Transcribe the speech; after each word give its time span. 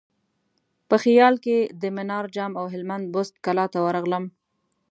په 0.89 0.95
خیال 1.03 1.35
کې 1.45 1.57
د 1.81 1.83
منار 1.97 2.25
جام 2.35 2.51
او 2.59 2.65
هلمند 2.73 3.05
بست 3.13 3.33
کلا 3.45 3.65
ته 3.73 3.79
ورغلم. 3.85 4.25